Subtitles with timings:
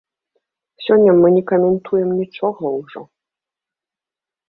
[0.85, 3.01] Сёння мы не каментуем нічога ўжо.